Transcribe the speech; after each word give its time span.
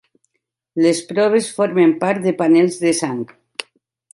Les 0.85 1.01
proves 1.11 1.49
formen 1.57 1.93
part 2.05 2.25
de 2.27 2.33
panels 2.43 2.81
de 2.87 2.95
sang. 3.03 3.21